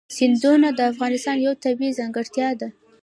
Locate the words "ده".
2.59-2.67